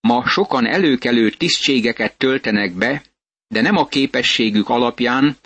Ma 0.00 0.28
sokan 0.28 0.66
előkelő 0.66 1.30
tisztségeket 1.30 2.16
töltenek 2.16 2.72
be, 2.72 3.02
de 3.48 3.60
nem 3.60 3.76
a 3.76 3.86
képességük 3.86 4.68
alapján, 4.68 5.36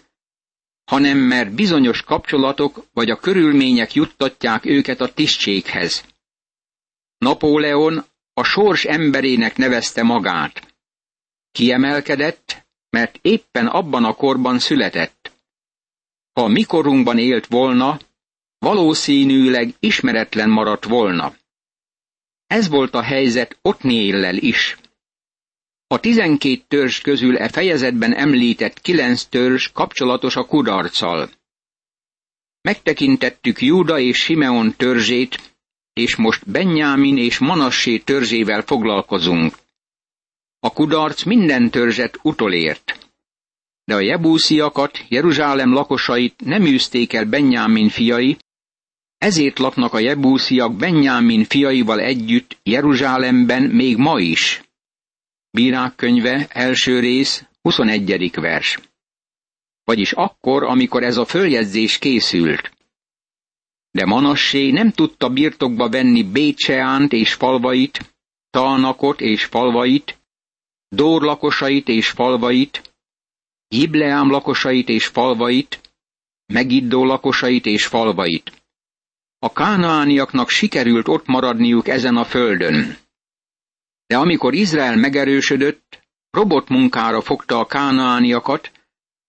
hanem 0.84 1.18
mert 1.18 1.54
bizonyos 1.54 2.02
kapcsolatok 2.02 2.84
vagy 2.92 3.10
a 3.10 3.16
körülmények 3.16 3.94
juttatják 3.94 4.64
őket 4.64 5.00
a 5.00 5.12
tisztséghez. 5.12 6.04
Napóleon 7.18 8.04
a 8.32 8.42
sors 8.42 8.84
emberének 8.84 9.56
nevezte 9.56 10.02
magát. 10.02 10.74
Kiemelkedett, 11.50 12.66
mert 12.90 13.18
éppen 13.22 13.66
abban 13.66 14.04
a 14.04 14.14
korban 14.14 14.58
született. 14.58 15.32
Ha 16.32 16.48
mikorunkban 16.48 17.18
élt 17.18 17.46
volna, 17.46 17.98
valószínűleg 18.58 19.74
ismeretlen 19.80 20.50
maradt 20.50 20.84
volna. 20.84 21.34
Ez 22.46 22.68
volt 22.68 22.94
a 22.94 23.02
helyzet 23.02 23.58
Otniéllel 23.62 24.36
is. 24.36 24.76
A 25.86 26.00
tizenkét 26.00 26.64
törzs 26.68 27.00
közül 27.00 27.36
e 27.36 27.48
fejezetben 27.48 28.14
említett 28.14 28.80
kilenc 28.80 29.24
törzs 29.24 29.70
kapcsolatos 29.72 30.36
a 30.36 30.44
kudarccal. 30.44 31.30
Megtekintettük 32.60 33.60
Júda 33.60 33.98
és 33.98 34.18
Simeon 34.18 34.74
törzsét, 34.76 35.56
és 35.92 36.16
most 36.16 36.50
Benjámin 36.50 37.18
és 37.18 37.38
Manassé 37.38 37.98
törzsével 37.98 38.62
foglalkozunk. 38.62 39.56
A 40.60 40.72
kudarc 40.72 41.22
minden 41.22 41.70
törzset 41.70 42.18
utolért. 42.22 43.08
De 43.84 43.94
a 43.94 44.00
jebúsziakat, 44.00 45.04
Jeruzsálem 45.08 45.72
lakosait 45.72 46.40
nem 46.44 46.66
űzték 46.66 47.12
el 47.12 47.24
Benjámin 47.24 47.88
fiai, 47.88 48.36
ezért 49.18 49.58
laknak 49.58 49.92
a 49.92 49.98
jebúsziak 49.98 50.76
Benjámin 50.76 51.44
fiaival 51.44 52.00
együtt 52.00 52.58
Jeruzsálemben 52.62 53.62
még 53.62 53.96
ma 53.96 54.20
is. 54.20 54.62
Bírák 55.50 55.94
könyve, 55.94 56.46
első 56.48 57.00
rész, 57.00 57.44
21. 57.62 58.30
vers. 58.34 58.78
Vagyis 59.84 60.12
akkor, 60.12 60.62
amikor 60.62 61.02
ez 61.02 61.16
a 61.16 61.24
följegyzés 61.24 61.98
készült. 61.98 62.70
De 63.90 64.04
Manassé 64.04 64.70
nem 64.70 64.90
tudta 64.90 65.28
birtokba 65.28 65.88
venni 65.88 66.22
Bécseánt 66.22 67.12
és 67.12 67.34
falvait, 67.34 68.14
Talnakot 68.50 69.20
és 69.20 69.44
falvait, 69.44 70.18
Dór 70.88 71.22
lakosait 71.22 71.88
és 71.88 72.10
falvait, 72.10 72.94
Gibleám 73.68 74.30
lakosait 74.30 74.88
és 74.88 75.06
falvait, 75.06 75.80
Megiddó 76.46 77.04
lakosait 77.04 77.66
és 77.66 77.86
falvait. 77.86 78.52
A 79.38 79.52
kánaániaknak 79.52 80.48
sikerült 80.48 81.08
ott 81.08 81.26
maradniuk 81.26 81.88
ezen 81.88 82.16
a 82.16 82.24
földön. 82.24 82.96
De 84.06 84.16
amikor 84.16 84.54
Izrael 84.54 84.96
megerősödött, 84.96 86.02
robotmunkára 86.30 87.20
fogta 87.20 87.58
a 87.58 87.66
kánaániakat, 87.66 88.70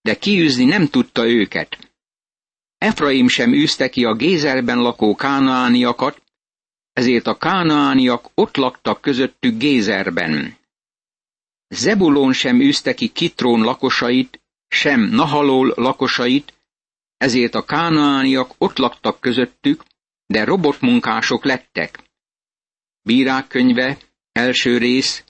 de 0.02 0.18
kiűzni 0.18 0.66
nem 0.66 0.88
tudta 0.88 1.28
őket. 1.28 1.78
Efraim 2.78 3.28
sem 3.28 3.54
űzte 3.54 3.90
ki 3.90 4.06
a 4.06 4.14
Gézerben 4.14 4.78
lakó 4.78 5.16
kánaániakat, 5.16 6.22
ezért 6.94 7.28
a 7.28 7.38
kánaániak 7.38 8.30
ott 8.34 8.56
laktak 8.56 9.02
közöttük 9.02 9.58
Gézerben. 9.58 10.58
Zebulón 11.68 12.34
sem 12.34 12.62
űzte 12.62 12.94
ki 12.94 13.08
Kitrón 13.08 13.62
lakosait, 13.62 14.42
sem 14.68 15.02
Nahalól 15.02 15.74
lakosait, 15.76 16.54
ezért 17.18 17.56
a 17.56 17.66
kánaániak 17.66 18.54
ott 18.58 18.78
laktak 18.78 19.20
közöttük, 19.20 19.84
de 20.34 20.44
robotmunkások 20.44 21.44
lettek. 21.44 22.00
Bírák 23.02 23.48
könyve, 23.48 23.98
első 24.32 24.78
rész, 24.78 25.24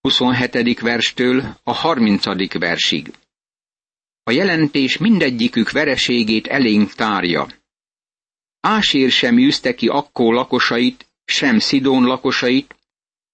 27. 0.00 0.80
verstől 0.80 1.60
a 1.62 1.72
30. 1.72 2.52
versig. 2.58 3.12
A 4.22 4.30
jelentés 4.30 4.96
mindegyikük 4.96 5.70
vereségét 5.70 6.46
elénk 6.46 6.92
tárja. 6.92 7.46
Ásér 8.60 9.10
sem 9.10 9.38
űzte 9.38 9.74
ki 9.74 9.88
Akkó 9.88 10.32
lakosait, 10.32 11.06
sem 11.24 11.58
Szidón 11.58 12.04
lakosait, 12.04 12.76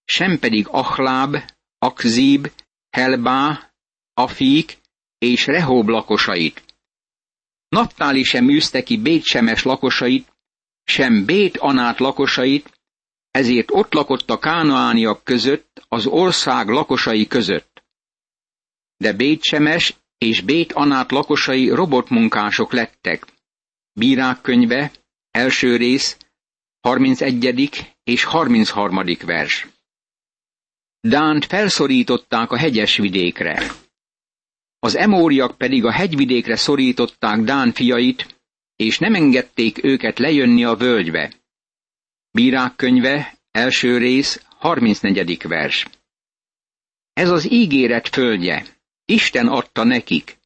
sem 0.05 0.39
pedig 0.39 0.67
Achláb, 0.69 1.37
Akzíb, 1.79 2.51
Helbá, 2.91 3.73
Afík 4.15 4.79
és 5.19 5.47
Rehob 5.47 5.89
lakosait. 5.89 6.65
Naptáli 7.69 8.23
sem 8.23 8.49
űzte 8.49 8.83
ki 8.83 8.97
Bétsemes 8.97 9.63
lakosait, 9.63 10.35
sem 10.89 11.25
Bét 11.25 11.57
Anát 11.57 11.99
lakosait, 11.99 12.81
ezért 13.31 13.71
ott 13.71 13.93
lakott 13.93 14.31
a 14.31 14.39
kánaániak 14.39 15.25
között, 15.25 15.85
az 15.89 16.07
ország 16.07 16.69
lakosai 16.69 17.27
között. 17.27 17.85
De 18.97 19.13
Bétsemes 19.13 19.95
és 20.19 20.41
Bét 20.41 20.73
Anát 20.73 21.11
lakosai 21.11 21.69
robotmunkások 21.69 22.73
lettek. 22.73 23.27
Bírák 23.93 24.41
könyve, 24.41 24.93
első 25.31 25.77
rész, 25.77 26.17
31. 26.81 27.95
és 28.05 28.25
33. 28.25 29.05
vers. 29.25 29.67
Dánt 31.01 31.45
felszorították 31.45 32.51
a 32.51 32.57
hegyes 32.57 32.97
vidékre. 32.97 33.71
Az 34.79 34.97
emóriak 34.97 35.57
pedig 35.59 35.85
a 35.85 35.93
hegyvidékre 35.93 36.57
szorították 36.57 37.41
Dán 37.41 37.73
fiait, 37.73 38.36
és 38.77 38.99
nem 38.99 39.15
engedték 39.15 39.85
őket 39.85 40.19
lejönni 40.19 40.65
a 40.65 40.75
völgybe. 40.75 41.33
Bírák 42.31 42.77
könyve, 42.77 43.39
első 43.51 43.99
rész, 43.99 44.43
34. 44.59 45.43
vers. 45.43 45.87
Ez 47.13 47.31
az 47.31 47.51
ígéret 47.51 48.09
földje, 48.09 48.67
Isten 49.05 49.47
adta 49.47 49.85
nekik. 49.85 50.39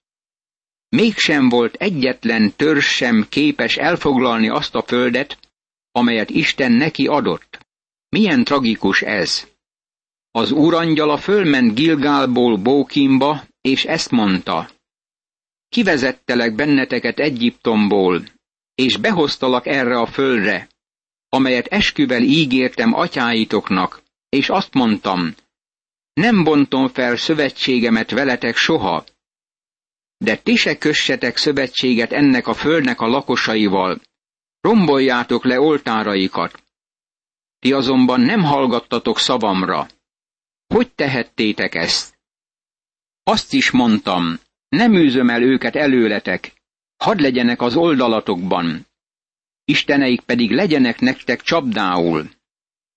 Mégsem 0.89 1.49
volt 1.49 1.75
egyetlen 1.75 2.53
törzs 2.57 2.87
sem 2.87 3.27
képes 3.29 3.77
elfoglalni 3.77 4.49
azt 4.49 4.75
a 4.75 4.83
földet, 4.83 5.39
amelyet 5.93 6.31
Isten 6.31 6.73
neki 6.73 7.07
adott. 7.07 7.67
Milyen 8.09 8.45
tragikus 8.45 9.03
ez! 9.03 9.49
Az 10.31 10.51
úrangyala 10.53 11.17
fölment 11.17 11.75
Gilgálból 11.75 12.57
Bókimba, 12.57 13.45
és 13.61 13.85
ezt 13.85 14.11
mondta. 14.11 14.71
Kivezettelek 15.71 16.55
benneteket 16.55 17.19
Egyiptomból, 17.19 18.23
és 18.75 18.97
behoztalak 18.97 19.67
erre 19.67 19.99
a 19.99 20.07
földre, 20.07 20.69
amelyet 21.29 21.67
esküvel 21.67 22.23
ígértem 22.23 22.95
atyáitoknak, 22.95 24.03
és 24.29 24.49
azt 24.49 24.75
mondtam, 24.75 25.35
nem 26.13 26.45
bontom 26.45 26.89
fel 26.89 27.17
szövetségemet 27.17 28.11
veletek 28.11 28.57
soha, 28.57 29.05
de 30.25 30.37
ti 30.37 30.57
se 30.57 30.79
kössetek 30.79 31.37
szövetséget 31.37 32.13
ennek 32.13 32.47
a 32.47 32.55
földnek 32.55 33.01
a 33.01 33.07
lakosaival, 33.07 34.01
romboljátok 34.61 35.45
le 35.45 35.61
oltáraikat. 35.61 36.63
Ti 37.59 37.73
azonban 37.73 38.21
nem 38.21 38.43
hallgattatok 38.43 39.19
szavamra. 39.19 39.89
Hogy 40.67 40.93
tehettétek 40.93 41.75
ezt? 41.75 42.19
Azt 43.23 43.53
is 43.53 43.71
mondtam, 43.71 44.41
nem 44.71 44.95
űzöm 44.95 45.31
el 45.31 45.43
őket 45.43 45.77
előletek, 45.77 46.53
hadd 46.97 47.21
legyenek 47.21 47.61
az 47.61 47.77
oldalatokban, 47.77 48.87
isteneik 49.65 50.21
pedig 50.21 50.51
legyenek 50.51 51.01
nektek 51.01 51.43
csapdául. 51.43 52.31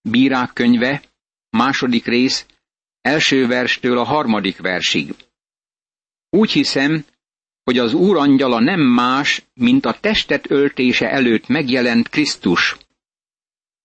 Bírák 0.02 0.54
könyve, 0.54 1.02
második 1.50 2.06
rész, 2.06 2.46
első 3.02 3.48
verstől 3.48 3.98
a 3.98 4.04
harmadik 4.04 4.58
versig. 4.58 5.16
Úgy 6.30 6.52
hiszem, 6.52 7.06
hogy 7.64 7.78
az 7.78 7.94
Úr 7.94 8.18
angyala 8.18 8.60
nem 8.60 8.80
más, 8.80 9.46
mint 9.54 9.86
a 9.86 10.00
testet 10.00 10.52
öltése 10.52 11.10
előtt 11.10 11.48
megjelent 11.48 12.10
Krisztus. 12.10 12.78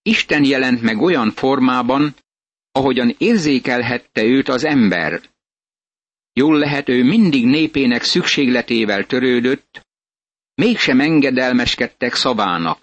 Isten 0.03 0.45
jelent 0.45 0.83
meg 0.83 1.01
olyan 1.01 1.31
formában, 1.31 2.15
ahogyan 2.73 3.15
érzékelhette 3.19 4.23
őt 4.23 4.49
az 4.49 4.65
ember. 4.65 5.21
Jól 6.39 6.59
lehet, 6.59 6.89
ő 6.89 7.05
mindig 7.05 7.45
népének 7.45 8.03
szükségletével 8.03 9.07
törődött, 9.07 9.87
mégsem 10.55 11.01
engedelmeskedtek 11.01 12.15
szavának. 12.15 12.79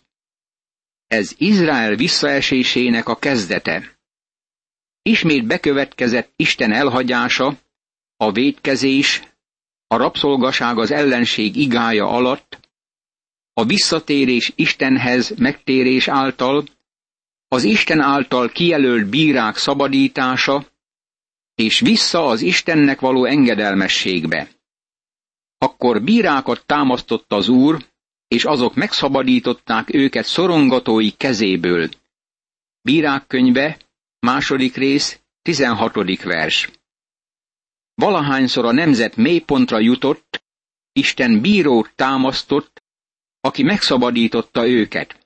Ez 1.08 1.34
Izrael 1.38 1.96
visszaesésének 1.96 3.08
a 3.08 3.16
kezdete. 3.16 3.98
Ismét 5.02 5.46
bekövetkezett 5.48 6.32
Isten 6.36 6.72
elhagyása, 6.72 7.58
a 8.18 8.32
védkezés, 8.32 9.22
a 9.88 9.96
rabszolgaság 9.98 10.78
az 10.78 10.92
ellenség 10.92 11.56
igája 11.56 12.08
alatt, 12.08 12.60
a 13.54 13.66
visszatérés 13.66 14.52
Istenhez 14.56 15.34
megtérés 15.38 16.08
által, 16.08 16.66
az 17.48 17.64
Isten 17.64 18.00
által 18.00 18.50
kijelölt 18.50 19.06
bírák 19.10 19.58
szabadítása, 19.58 20.74
és 21.56 21.80
vissza 21.80 22.26
az 22.26 22.42
Istennek 22.42 23.00
való 23.00 23.26
engedelmességbe. 23.26 24.50
Akkor 25.58 26.04
bírákat 26.04 26.66
támasztott 26.66 27.32
az 27.32 27.48
Úr, 27.50 27.86
és 28.28 28.46
azok 28.46 28.76
megszabadították 28.76 29.94
őket 29.94 30.26
szorongatói 30.26 31.12
kezéből. 31.12 31.90
Bírák 32.82 33.28
könyve, 33.28 33.78
második 34.20 34.76
rész, 34.76 35.20
tizenhatodik 35.42 36.24
vers. 36.24 36.70
Valahányszor 37.94 38.66
a 38.66 38.72
nemzet 38.72 39.16
mélypontra 39.16 39.80
jutott, 39.80 40.44
Isten 40.92 41.42
bírót 41.42 41.92
támasztott, 41.96 42.84
aki 43.40 43.64
megszabadította 43.64 44.68
őket. 44.68 45.25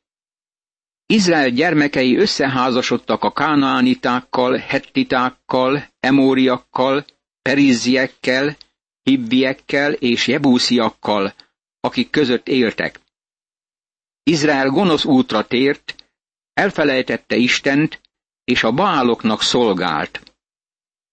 Izrael 1.11 1.49
gyermekei 1.49 2.17
összeházasodtak 2.17 3.23
a 3.23 3.31
kánaánitákkal, 3.31 4.57
hettitákkal, 4.57 5.89
emóriakkal, 5.99 7.05
perizziekkel, 7.41 8.57
hibbiekkel 9.03 9.93
és 9.93 10.27
jebúsziakkal, 10.27 11.33
akik 11.79 12.09
között 12.09 12.47
éltek. 12.47 12.99
Izrael 14.23 14.69
gonosz 14.69 15.05
útra 15.05 15.47
tért, 15.47 15.95
elfelejtette 16.53 17.35
Istent, 17.35 18.01
és 18.43 18.63
a 18.63 18.71
báloknak 18.71 19.41
szolgált. 19.41 20.33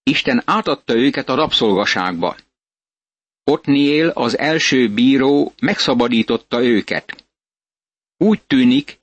Isten 0.03 0.43
átadta 0.45 0.95
őket 0.95 1.29
a 1.29 1.35
rabszolgaságba. 1.35 2.37
Otniél, 3.45 4.09
az 4.09 4.39
első 4.39 4.89
bíró 4.89 5.53
megszabadította 5.61 6.63
őket. 6.63 7.27
Úgy 8.17 8.43
tűnik, 8.43 8.99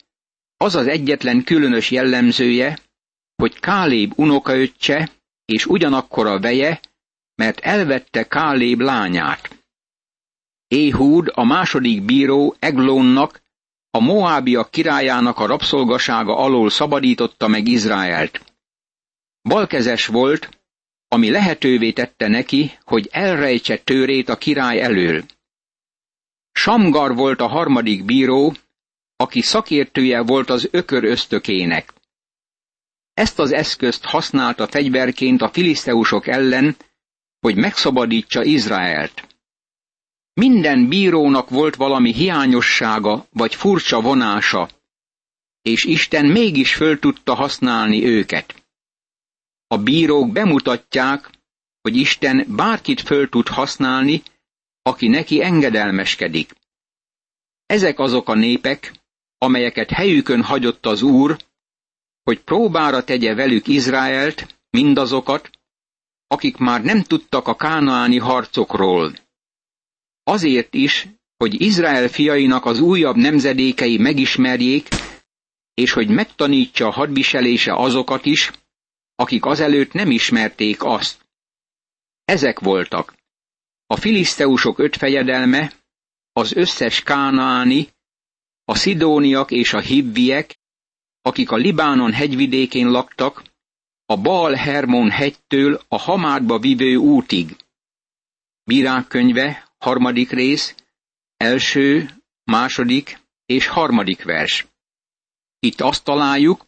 az 0.64 0.76
az 0.76 0.88
egyetlen 0.88 1.44
különös 1.44 1.92
jellemzője, 1.92 2.80
hogy 3.36 3.60
Káléb 3.60 4.14
unokaöccse 4.16 5.10
és 5.46 5.66
ugyanakkor 5.66 6.28
a 6.28 6.40
veje, 6.40 6.80
mert 7.36 7.60
elvette 7.60 8.28
Káléb 8.28 8.80
lányát. 8.80 9.66
Éhúd, 10.68 11.32
a 11.34 11.44
második 11.44 12.02
bíró 12.02 12.56
Eglónnak, 12.60 13.42
a 13.90 14.00
Moábia 14.00 14.64
királyának 14.64 15.40
a 15.40 15.46
rabszolgasága 15.46 16.38
alól 16.38 16.70
szabadította 16.70 17.48
meg 17.48 17.68
Izraelt. 17.68 18.42
Balkezes 19.42 20.06
volt, 20.06 20.50
ami 21.08 21.30
lehetővé 21.30 21.92
tette 21.92 22.28
neki, 22.28 22.72
hogy 22.84 23.10
elrejtse 23.12 23.78
tőrét 23.78 24.30
a 24.30 24.38
király 24.38 24.82
elől. 24.82 25.24
Samgar 26.52 27.16
volt 27.16 27.42
a 27.42 27.48
harmadik 27.48 28.06
bíró, 28.06 28.54
aki 29.16 29.42
szakértője 29.42 30.22
volt 30.22 30.50
az 30.50 30.68
ökör 30.72 31.04
ösztökének. 31.04 31.94
Ezt 33.14 33.40
az 33.40 33.52
eszközt 33.52 34.04
használta 34.04 34.68
fegyverként 34.68 35.42
a 35.42 35.50
filiszteusok 35.50 36.28
ellen, 36.28 36.76
hogy 37.40 37.56
megszabadítsa 37.56 38.44
Izraelt. 38.44 39.28
Minden 40.34 40.88
bírónak 40.88 41.50
volt 41.50 41.76
valami 41.76 42.14
hiányossága 42.14 43.28
vagy 43.30 43.56
furcsa 43.56 44.02
vonása, 44.02 44.70
és 45.62 45.84
Isten 45.84 46.26
mégis 46.26 46.74
föl 46.74 47.00
tudta 47.00 47.34
használni 47.34 48.06
őket. 48.06 48.56
a 49.68 49.78
bírók 49.78 50.32
bemutatják, 50.32 51.30
hogy 51.82 51.96
Isten 51.96 52.46
bárkit 52.48 53.02
föl 53.02 53.30
tud 53.30 53.48
használni, 53.48 54.24
aki 54.82 55.08
neki 55.08 55.44
engedelmeskedik. 55.44 56.56
Ezek 57.66 58.00
azok 58.00 58.30
a 58.30 58.34
népek, 58.34 59.03
amelyeket 59.44 59.90
helyükön 59.90 60.44
hagyott 60.44 60.86
az 60.86 61.02
Úr, 61.02 61.38
hogy 62.24 62.40
próbára 62.40 63.04
tegye 63.04 63.36
velük 63.36 63.68
Izraelt, 63.68 64.60
mindazokat, 64.70 65.50
akik 66.28 66.58
már 66.58 66.84
nem 66.84 67.02
tudtak 67.02 67.48
a 67.48 67.56
kánaáni 67.56 68.18
harcokról. 68.18 69.14
Azért 70.24 70.74
is, 70.74 71.08
hogy 71.38 71.62
Izrael 71.62 72.08
fiainak 72.08 72.66
az 72.66 72.80
újabb 72.80 73.16
nemzedékei 73.16 73.98
megismerjék, 73.98 74.88
és 75.74 75.92
hogy 75.92 76.10
megtanítsa 76.10 76.88
a 76.88 76.92
hadviselése 76.92 77.74
azokat 77.74 78.26
is, 78.26 78.52
akik 79.16 79.46
azelőtt 79.46 79.92
nem 79.94 80.12
ismerték 80.12 80.84
azt. 80.84 81.26
Ezek 82.26 82.60
voltak. 82.60 83.16
A 83.88 83.96
filiszteusok 83.96 84.80
öt 84.80 84.96
fejedelme, 84.98 85.74
az 86.32 86.54
összes 86.56 87.04
kánaáni, 87.04 87.88
a 88.66 88.76
szidóniak 88.76 89.52
és 89.52 89.74
a 89.74 89.80
hibviek, 89.80 90.60
akik 91.22 91.52
a 91.52 91.56
Libánon 91.56 92.12
hegyvidékén 92.12 92.90
laktak, 92.90 93.44
a 94.06 94.18
Baal 94.18 94.54
Hermon 94.54 95.10
hegytől 95.10 95.82
a 95.88 95.98
Hamádba 95.98 96.60
vivő 96.60 96.96
útig. 96.96 97.56
Bírák 98.64 99.08
könyve, 99.08 99.72
harmadik 99.78 100.32
rész, 100.32 100.76
első, 101.38 102.10
második 102.44 103.20
és 103.46 103.68
harmadik 103.68 104.24
vers. 104.24 104.68
Itt 105.60 105.82
azt 105.82 106.04
találjuk, 106.04 106.66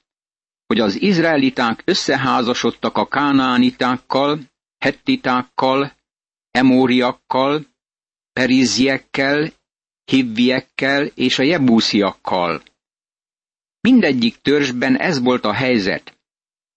hogy 0.68 0.80
az 0.80 1.02
izraeliták 1.02 1.82
összeházasodtak 1.86 2.98
a 2.98 3.08
kánánitákkal, 3.08 4.40
hettitákkal, 4.78 5.96
emóriakkal, 6.52 7.66
perizziekkel, 8.34 9.52
hivviekkel 10.06 11.06
és 11.06 11.40
a 11.40 11.44
jebúsziakkal. 11.44 12.64
Mindegyik 13.82 14.36
törzsben 14.42 14.98
ez 14.98 15.22
volt 15.22 15.46
a 15.46 15.54
helyzet. 15.54 16.18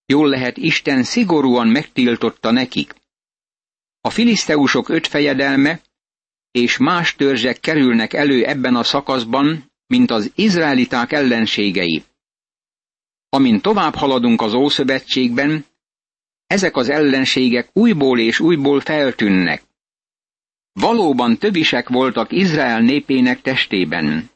Jól 0.07 0.29
lehet, 0.29 0.57
Isten 0.57 1.03
szigorúan 1.03 1.69
megtiltotta 1.69 2.51
nekik. 2.51 2.95
A 4.01 4.11
filiszteusok 4.11 4.89
öt 4.89 5.07
fejedelme 5.07 5.81
és 6.51 6.77
más 6.77 7.15
törzsek 7.15 7.61
kerülnek 7.61 8.13
elő 8.13 8.45
ebben 8.45 8.77
a 8.77 8.83
szakaszban, 8.83 9.73
mint 9.87 10.11
az 10.11 10.33
izraeliták 10.35 11.13
ellenségei. 11.13 12.05
Amint 13.29 13.63
tovább 13.63 13.95
haladunk 13.95 14.41
az 14.41 14.55
Ószövetségben, 14.55 15.65
ezek 16.47 16.77
az 16.77 16.89
ellenségek 16.89 17.71
újból 17.73 18.19
és 18.19 18.41
újból 18.41 18.81
feltűnnek. 18.81 19.63
Valóban 20.73 21.39
tövisek 21.39 21.89
voltak 21.89 22.33
Izrael 22.33 22.81
népének 22.81 23.41
testében. 23.41 24.31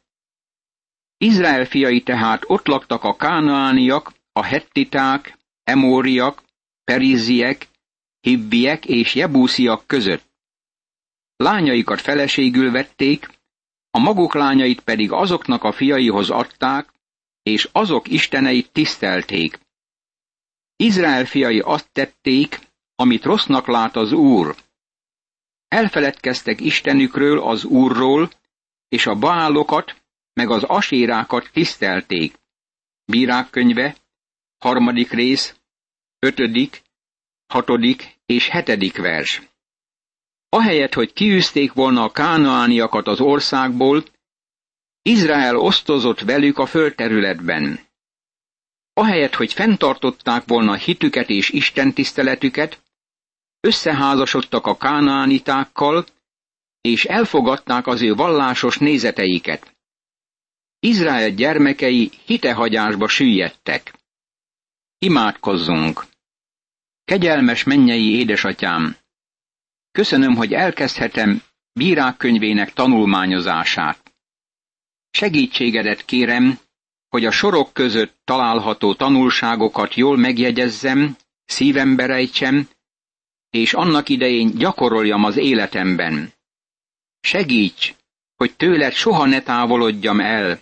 Izrael 1.18 1.64
fiai 1.64 2.02
tehát 2.02 2.42
ott 2.46 2.66
laktak 2.66 3.04
a 3.04 3.16
kánaániak, 3.16 4.12
a 4.32 4.44
hettiták, 4.44 5.38
emóriak, 5.64 6.42
perizziek, 6.84 7.68
hibbiek 8.20 8.86
és 8.86 9.14
jebúsziak 9.14 9.86
között. 9.86 10.30
Lányaikat 11.36 12.00
feleségül 12.00 12.70
vették, 12.70 13.28
a 13.90 13.98
maguk 13.98 14.34
lányait 14.34 14.80
pedig 14.80 15.12
azoknak 15.12 15.64
a 15.64 15.72
fiaihoz 15.72 16.30
adták, 16.30 16.92
és 17.42 17.68
azok 17.72 18.08
isteneit 18.08 18.72
tisztelték. 18.72 19.58
Izrael 20.76 21.24
fiai 21.24 21.60
azt 21.60 21.92
tették, 21.92 22.60
amit 22.94 23.24
rossznak 23.24 23.66
lát 23.66 23.96
az 23.96 24.12
Úr. 24.12 24.56
Elfeledkeztek 25.72 26.60
Istenükről, 26.60 27.38
az 27.40 27.64
Úrról, 27.64 28.30
és 28.88 29.06
a 29.06 29.14
baálokat, 29.14 29.96
meg 30.32 30.50
az 30.50 30.62
asérákat 30.62 31.50
tisztelték. 31.52 32.34
Bírák 33.04 33.50
könyve, 33.50 33.96
harmadik 34.58 35.10
rész, 35.10 35.56
ötödik, 36.18 36.82
hatodik 37.46 38.18
és 38.26 38.48
hetedik 38.48 38.96
vers. 38.96 39.42
Ahelyett, 40.48 40.94
hogy 40.94 41.12
kiűzték 41.12 41.72
volna 41.72 42.02
a 42.02 42.10
kánaániakat 42.10 43.06
az 43.06 43.20
országból, 43.20 44.04
Izrael 45.02 45.56
osztozott 45.56 46.20
velük 46.20 46.58
a 46.58 46.66
földterületben. 46.66 47.80
Ahelyett, 48.92 49.34
hogy 49.34 49.52
fenntartották 49.52 50.44
volna 50.46 50.74
hitüket 50.74 51.28
és 51.28 51.48
istentiszteletüket, 51.50 52.82
összeházasodtak 53.62 54.66
a 54.66 54.76
kánaánitákkal, 54.76 56.06
és 56.80 57.04
elfogadták 57.04 57.86
az 57.86 58.02
ő 58.02 58.14
vallásos 58.14 58.78
nézeteiket. 58.78 59.76
Izrael 60.78 61.30
gyermekei 61.30 62.10
hitehagyásba 62.24 63.08
süllyedtek. 63.08 63.94
Imádkozzunk! 64.98 66.04
Kegyelmes 67.04 67.64
mennyei 67.64 68.14
édesatyám! 68.18 68.96
Köszönöm, 69.90 70.34
hogy 70.34 70.52
elkezdhetem 70.52 71.42
bírák 71.72 72.16
könyvének 72.16 72.72
tanulmányozását. 72.72 74.12
Segítségedet 75.10 76.04
kérem, 76.04 76.58
hogy 77.08 77.24
a 77.24 77.30
sorok 77.30 77.72
között 77.72 78.16
található 78.24 78.94
tanulságokat 78.94 79.94
jól 79.94 80.16
megjegyezzem, 80.16 81.16
szívembe 81.44 82.06
rejtsem, 82.06 82.68
és 83.52 83.72
annak 83.72 84.08
idején 84.08 84.50
gyakoroljam 84.50 85.24
az 85.24 85.36
életemben. 85.36 86.32
Segíts, 87.20 87.94
hogy 88.36 88.56
tőled 88.56 88.92
soha 88.92 89.24
ne 89.24 89.42
távolodjam 89.42 90.20
el, 90.20 90.60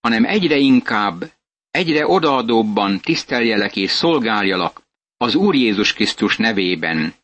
hanem 0.00 0.24
egyre 0.24 0.56
inkább, 0.56 1.32
egyre 1.70 2.06
odaadóbban 2.06 3.00
tiszteljelek 3.00 3.76
és 3.76 3.90
szolgáljalak 3.90 4.82
az 5.16 5.34
Úr 5.34 5.54
Jézus 5.54 5.92
Krisztus 5.92 6.36
nevében. 6.36 7.14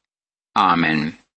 Ámen. 0.52 1.18